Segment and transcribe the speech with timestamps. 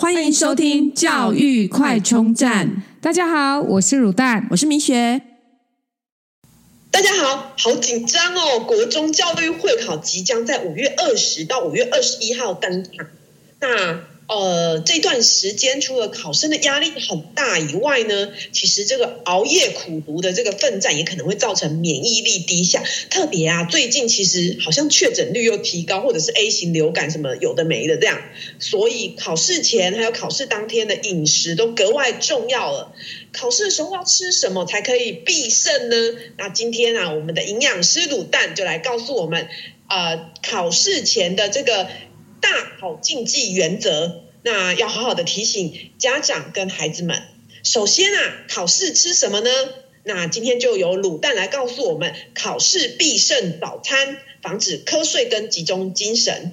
[0.00, 2.84] 欢迎收听教育快充站。
[3.00, 5.20] 大家好，我是卤蛋，我是明雪。
[6.92, 8.60] 大家好，好紧张哦！
[8.60, 13.08] 国中教育会考即将在五月二十到五月二十一号登场。
[13.58, 22.82] 那呃，这段时间除了考生的压力很大以外呢，其实这个熬夜苦读的这个奋战也可能会造成免疫力低下。
[23.08, 28.20] 特别啊，最近其实好像确诊率又提高，或者是 A 型流感什么有的没的这样，
[28.58, 32.92] 所以考试前还有考试当天的饮食都格外重要了。
[33.32, 35.96] 考试的时候要吃什么才可以必胜呢？
[36.36, 39.48] 那今天啊，我们的营养师卤蛋就来告诉我们，
[39.88, 41.88] 呃，考试前的这个。
[42.40, 47.22] 大考禁忌原则，那要好好的提醒家长跟孩子们。
[47.62, 49.50] 首先啊，考试吃什么呢？
[50.04, 56.52] 那今天就由卤蛋来告诉我们，考试必胜早餐，防止瞌睡跟集中精神。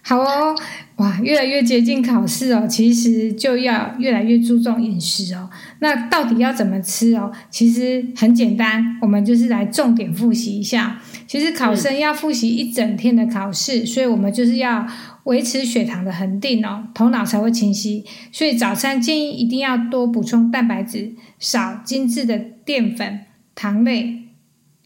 [0.00, 0.56] 好哦，
[0.96, 5.50] 哇，越来越接近考试哦，其实就要越来越注重饮食哦。
[5.80, 7.32] 那到底要怎么吃哦？
[7.50, 11.00] 其实很简单，我们就是来重点复习一下。
[11.26, 14.86] 其实考生要复习一整天的考试，所以我们就是要
[15.24, 18.04] 维持血糖的恒定哦，头脑才会清晰。
[18.32, 23.20] 所以早餐建议一定要多补充蛋白质，少精致的淀粉、
[23.54, 24.24] 糖类。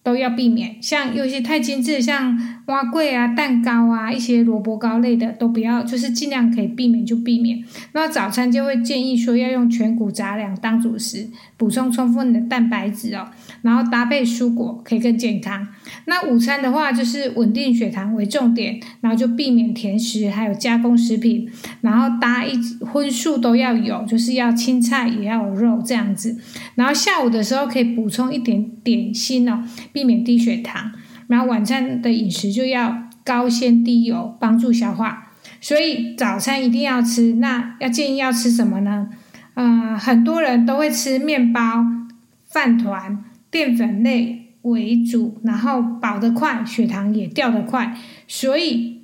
[0.05, 7.63] 都要避免，像有些太精致，像碗粿啊、蛋糕啊、一些萝卜糕类的，都不要，就是尽量可以避免就避免。
[7.93, 13.29] 那早餐就会建议说要用全谷杂粮当主食，补充充分的蛋白质哦，
[13.63, 15.67] 然后搭配蔬果可以更健康。
[16.07, 21.49] 那午餐的话就是稳定血糖为重点，然后就避免甜食还有加工食品，
[21.81, 26.39] 然后搭一荤素都要有，就是要青菜也要有肉这样子。
[26.75, 29.65] 然后下午的时候可以补充一点点心哦。
[29.93, 30.93] 避免低血糖，
[31.27, 35.33] 然后晚餐的饮食就要高纤低油，帮助消化。
[35.61, 37.35] 所以早餐一定要吃。
[37.35, 39.09] 那要建议要吃什么呢？
[39.55, 41.85] 呃，很多人都会吃面包、
[42.49, 47.97] 饭团，淀粉类为主，然后饱得快，血糖也掉得快。
[48.27, 49.03] 所以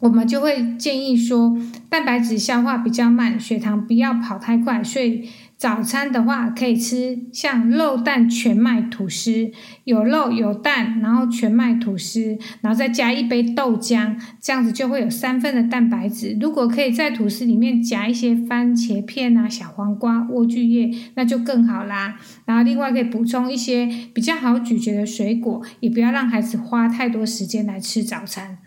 [0.00, 1.56] 我们就会建议说，
[1.94, 4.82] 蛋白质消化比较慢，血糖不要跑太快。
[4.82, 9.52] 所以早餐的话，可以吃像肉蛋全麦吐司，
[9.84, 16.36] 有肉有蛋，然后全麦吐司，然后再加一杯豆浆，这样子就会有三份的蛋白质。
[16.40, 22.18] 如果可以在吐司里面夹一些番茄片啊、小黄瓜、莴苣叶，那就更好啦。
[22.44, 28.58] 然后另外可以补充一些比较好咀嚼的水果，也不要让孩子花太多时间来吃早餐。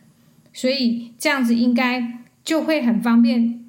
[0.54, 3.66] 所以这样子应该就会很方便。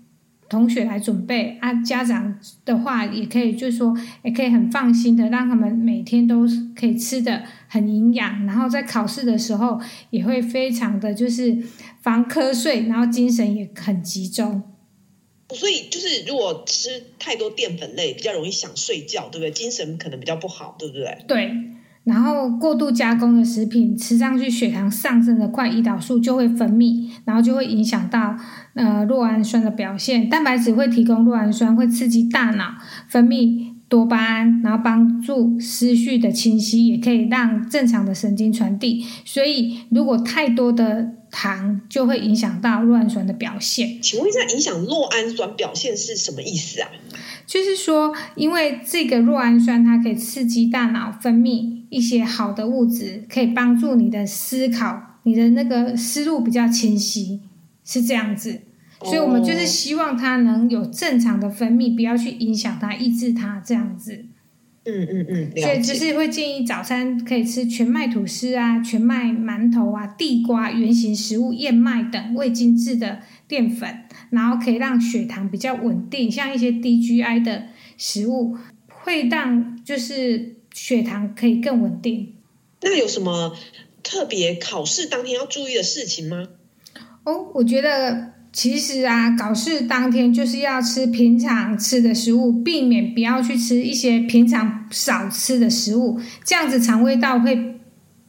[0.49, 9.79] 同学来准备啊，家长的话也可以，就是说也可以很放心的让他们每天都可以吃的很营养，然后在考试的时候
[10.09, 11.59] 也会非常的就是
[12.01, 14.63] 防瞌睡，然后精神也很集中。
[15.55, 16.89] 所以就是如果吃
[17.19, 19.51] 太多淀粉类，比较容易想睡觉，对不对？
[19.51, 21.19] 精神可能比较不好，对不对？
[21.29, 21.53] 对。
[22.09, 28.35] 然后过度加工的食品吃上去，血糖上升的快，胰岛素就会分泌，然后就会影响到
[28.75, 30.29] 呃酪氨酸的表现。
[30.29, 32.75] 蛋白质会提供酪氨酸，会刺激大脑
[33.07, 39.05] 分泌多巴胺，然后帮助思绪的清晰，也可以让正常的神经传递。
[39.25, 44.01] 所以如果太多的糖，就会影响到酪氨酸的表现。
[44.03, 46.89] 请问一下，影响酪氨酸表现是什么意思啊？
[47.47, 57.41] 就是说，因为这个酪氨酸它可以刺激大脑分泌一些好的物质，可以帮助你的思考，你的那个思路比较清晰，
[57.85, 58.61] 是这样子。
[59.03, 64.25] 所以我们就是希望它能有正常的分泌，不要去影响它、抑制它这样子。
[64.85, 65.53] 嗯嗯嗯。
[65.57, 74.05] 所以就是会建议早餐可以吃全麦吐司啊、全麦馒头啊、地瓜、原型食物、燕麦等未精制的淀粉。
[74.31, 78.59] 然后可以让血糖比较稳定，像一些低 GI 的食物，
[78.89, 82.35] 会让就是血糖可以更稳定。
[82.83, 83.57] 那有什么
[84.03, 86.47] 特别考试当天要注意的事情吗？
[87.25, 97.81] 哦，我觉得其实啊，搞事当天就是要吃平常吃的食物，避免不要去吃一些平常少吃的食物，这样子肠胃道会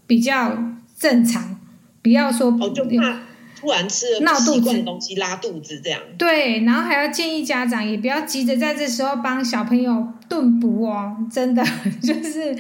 [0.06, 1.58] 比较正常，
[2.02, 3.29] 不要说哦就怕。
[3.60, 6.00] 突然吃了闹肚子的东西，拉肚子这样。
[6.18, 11.64] 对，然后还要建议家长也不要急着在这时候帮小朋友炖补哦，真的
[12.02, 12.56] 就是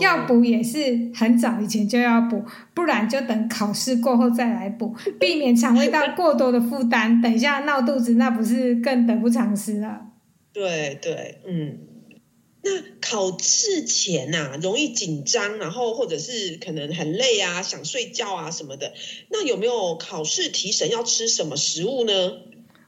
[0.00, 7.20] 要补也是很早以前就要补，不然就等考试过后再来补， 避免肠胃道过多的负担。
[7.20, 10.00] 等一下闹肚子，那不是更得不偿失了？
[10.52, 11.78] 对对，嗯。
[12.64, 18.92] 那考试前呐、啊，容易紧张，然后或者是可能很累啊，想睡觉啊什么的。
[19.28, 22.30] 那有没有考试提神要吃什么食物呢？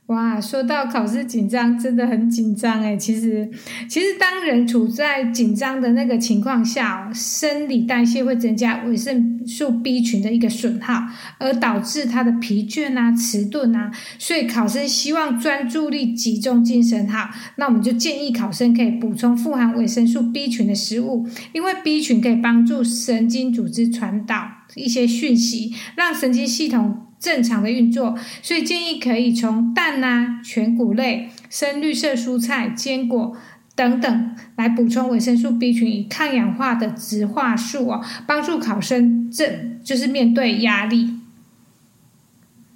[0.08, 2.94] 哇，说到考试紧张，真的很紧张诶。
[2.94, 3.50] 其实，
[3.88, 11.04] 其实当人处在紧张的那个情况下，生理代谢会增加维生素 B 群的一个损耗，
[11.38, 13.90] 而导致他的疲倦啊、迟钝啊。
[14.18, 27.03] 所以考生希望专注力、集中精神好，那我们就建议考生可以补充富含维生素 B 群的食物，因为 B 群可以帮助神经组织传导一些讯息，让神经系统。
[27.24, 33.34] 正常的运作，所以建议可以从蛋啊、全谷类、深绿色蔬菜、坚果
[33.74, 41.14] 等等来补充维生素 B 群与抗氧化的植化素哦，帮助考生正就是面对压力。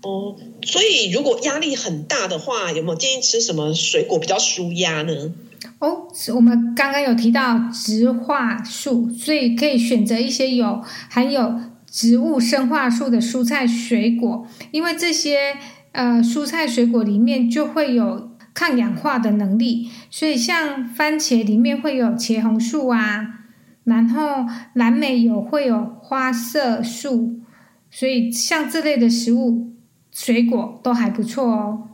[0.00, 5.12] 哦，所以如果压力很大的话，有没有建议吃什么水果比较舒压呢？
[5.80, 11.60] 哦，我们刚刚有提到植化素，所以可以选择一些有含有。
[11.90, 15.56] 植物生化素的蔬菜水果，因为这些
[15.92, 23.40] 呃蔬菜水果里面就会有抗氧化的能力，所以像番茄里面会有茄红素啊，
[23.84, 27.40] 然后蓝莓有会有花色素，
[27.90, 29.72] 所以像这类的食物
[30.12, 31.88] 水果都还不错哦。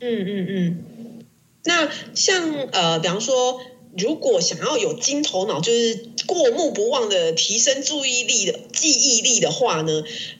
[0.00, 1.24] 嗯嗯嗯，
[1.64, 3.60] 那像呃，比方说。
[3.96, 9.92] 如果想要有金头脑，就是过目不忘的提升注意力的记忆力的话呢，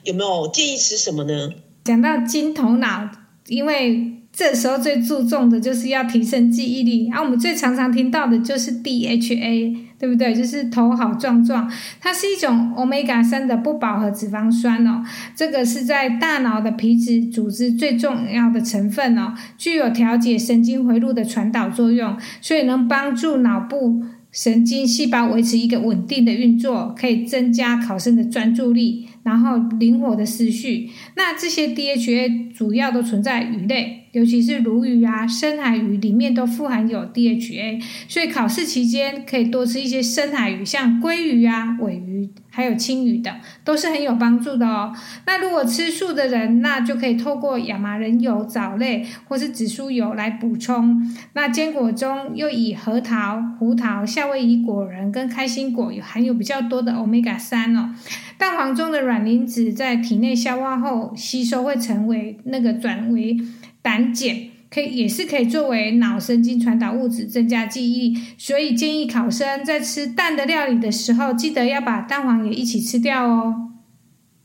[0.03, 1.49] 有没有建议吃什么呢？
[1.83, 3.09] 讲到金头脑，
[3.47, 9.85] 因为这时候最注重的就是要提升记忆力，而、啊、我们最常常听到的就是 DHA。
[9.97, 10.35] 对不对？
[10.35, 11.71] 就是头好壮壮，
[12.01, 15.01] 它是一种 Omega 三的不饱和脂肪酸哦。
[15.37, 24.03] 这个是在大脑的皮质组织最重要的成分哦，具有调节神经回路的传导作用，所以能帮助脑部
[24.35, 30.89] 神经细胞维持一个稳定的运作，可以增加考生的专注力，然后灵活的思绪。
[31.15, 34.01] 那这些 DHA 主要都存在鱼类。
[34.11, 43.35] 尤其是鲈鱼啊、深海鱼里面都富含有 DHA，所以考试期间可以多吃一些深海鱼，像鲑鱼啊、尾鱼，还有青鱼的，
[43.65, 44.95] 都是很有帮助的哦。
[45.27, 51.05] 那如果吃素的人，那就可以透过亚麻仁油、藻类或是紫苏油来补充。
[51.33, 57.93] 那坚果中又以核桃、胡桃、夏威夷果仁跟开心果有含有比较多的 Omega 三哦。
[58.37, 63.37] 蛋黄中的卵磷脂在体内消化后吸收会成为那个转为。
[63.81, 64.35] 胆碱
[64.69, 73.71] 可以也是可以作为脑神经传导物质，增加记忆力，所以建议考生在吃蛋的料理的时候，记得要把蛋黄也一起吃掉哦。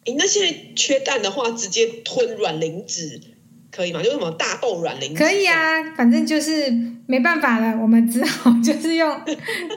[0.04, 3.20] 诶，那现在缺蛋的话，直接吞卵磷脂
[3.70, 4.02] 可以吗？
[4.02, 5.18] 就什么大豆卵磷脂？
[5.22, 6.70] 可以啊，反正就是
[7.06, 9.20] 没办法了，我们只好就是用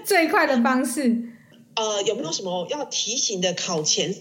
[0.05, 1.29] 最快的方式。
[1.75, 4.13] 呃，有没有什么要提醒的考前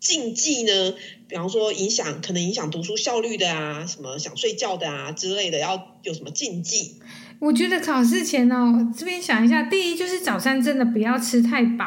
[0.00, 0.94] 禁忌呢？
[1.28, 6.94] 比方说，影响可能影响读书效率的啊，什么想睡觉的啊之类的，要有什么禁忌？
[7.38, 11.86] 我觉得考试前哦，这边想一下，第一就是早餐真的不要吃太饱，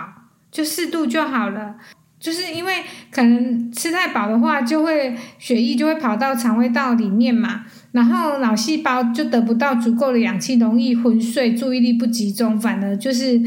[0.52, 1.76] 就适度就好了。
[2.20, 13.42] 就是因为可能吃太饱的话，就会血液就会跑到肠胃道里面嘛，然后脑细胞就得不到足够的氧气，容易昏睡，注意力不集中，反而就是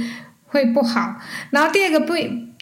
[0.46, 1.14] 会不好。
[1.50, 2.14] 然后第二个不。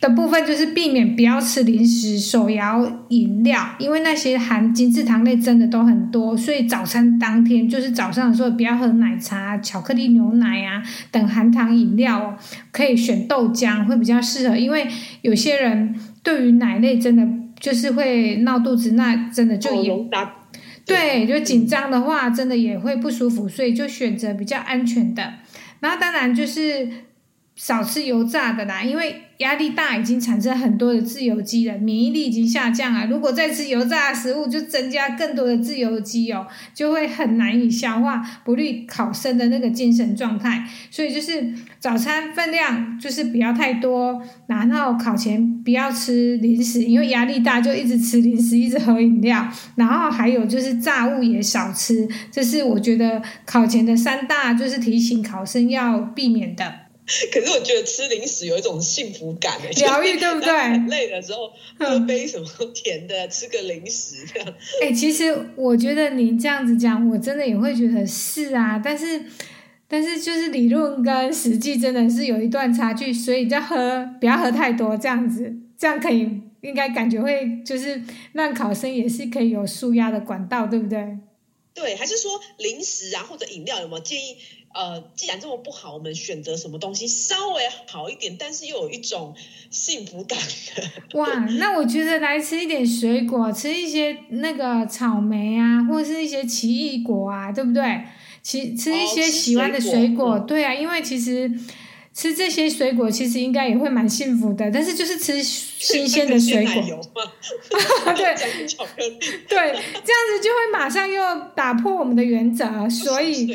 [0.02, 10.82] 的部分就是避免不要吃零食、手摇饮料，因为那些含精制糖类真的都很多，所以早餐当天就是早上的时候不要喝奶茶、巧克力牛奶啊
[11.12, 12.36] 等含糖饮料哦，
[12.72, 14.88] 可以选豆浆会比较适合，因为
[15.20, 15.94] 有些人
[16.24, 17.24] 对于奶类真的
[17.60, 19.90] 就是会闹肚子，那真的就也
[20.84, 25.34] 对，就紧张的话真的也会不舒服，所以就选择比较安全的，
[25.78, 26.88] 然后当然就是。
[27.62, 33.06] 少吃油炸的啦，因为压力大已经产生很多的自由基了，免疫力已经下降了。
[33.06, 40.66] 如果再吃油炸的食物，就增加更多的自由基哦，就会很难以消化，不利考生的那个精神状态。
[40.90, 49.46] 所以就是早餐分量就是不要太多，然后考前不要吃零食，因为压力大就一直吃零食，一直喝饮料。
[49.76, 56.81] 然后还有就是炸物也少吃，这是我觉得考前的三大就是提醒考生要避免的。
[57.32, 60.78] 可是我觉得吃零食有一种幸福感的疗愈，对不对？
[60.88, 64.48] 累的时候喝杯什么甜的，吃个零食这样。
[64.80, 68.80] 哎、欸，其实我觉得你这样子讲，我真的也会觉得是啊。
[68.82, 69.20] 但是，
[69.88, 78.00] 但是就是理论跟实际真的是有一段差距，所以就喝不要喝太多，这样子，这样可以应该感觉会就是
[78.32, 81.18] 让考生也是可以有舒压的管道，对不对？
[81.74, 84.36] 对，还是说零食啊或者饮料有没有建议？
[84.74, 89.34] 呃，既然这么不好，我们选择什么东西稍微好一点，但是又有一种
[89.70, 90.38] 幸福感
[90.76, 90.90] 的？
[91.18, 98.02] 哇，那我觉得来吃一点水果，吃一些那个草莓啊，或者是一些奇异果啊，对不对？
[98.42, 101.50] 其吃一些喜欢的水果，哦，水果，对啊，因为其实。
[102.14, 107.00] 吃这些水果其实应该也会蛮幸福的，但是就是吃新鲜的水果。
[108.14, 108.32] 对。
[109.48, 111.22] 对，这样子就会马上又
[111.54, 113.46] 打破我们的原则，所以，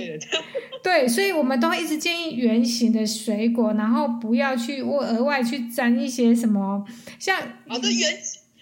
[0.83, 6.85] 对，所以我们都会一直建议圆形的水果，然后不要去额外去沾一些什么，
[7.19, 8.19] 像好的原。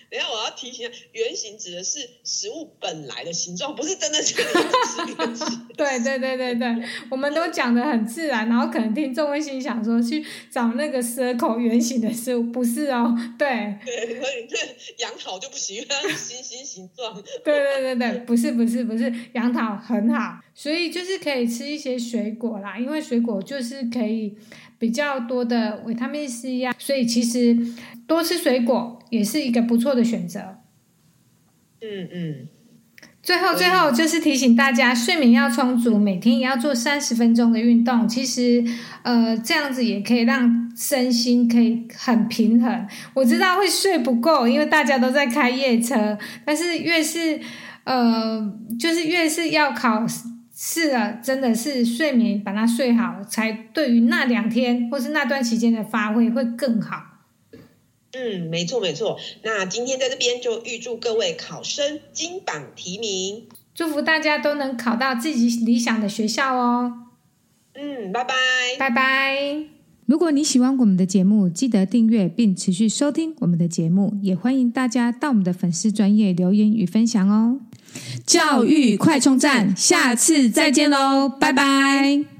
[0.10, 5.68] 等下，我要提醒一下，原型指的是食物本来的形状，不是真的是圆形。
[5.76, 13.76] 对对对对对，我们都讲的很自然，然后可能听众会心想说，去找那个 circle 圆形的食物，不是哦，对。
[13.86, 14.58] 对，所以这
[14.98, 17.22] 杨桃就不行，因为它是星星形状。
[17.44, 24.38] 对对对对，不是不是不是，杨桃很好，所以就是可以吃一些水果啦，因为水果就是可以
[24.86, 27.58] 比较多的维他命 C 呀，所以其实。
[28.08, 30.60] 多吃水果也是一个不错的选择。
[31.82, 32.48] 嗯嗯。
[33.24, 38.08] 最后最后就是提醒大家，睡眠要充足，每天也要做三十分钟的运动。
[38.08, 38.63] 其实，
[39.01, 42.88] 呃，这样子也可以让身心可以很平衡。
[43.15, 46.15] 我知道会睡不够，因为大家都在开夜车。
[46.46, 47.39] 但是越是
[47.86, 50.06] 呃，就是越是要考
[50.58, 57.04] 试了，真的是睡眠把它睡好，才对于那两天或是那段期间的发挥会更好。
[58.14, 59.20] 嗯，没错没错。
[59.44, 67.08] 那今天在这边就预祝各位考生金榜题名，祝福大家都能考到自己理想的学校哦。
[67.74, 68.34] 嗯，拜拜，
[68.80, 69.66] 拜拜。
[70.06, 77.60] 如果你喜欢我们的节目，记得订阅并持续收听我们的节目，也欢迎大家到我们的粉丝专业留言与分享哦。
[78.25, 82.35] 教育快充站，下次再见喽，拜拜。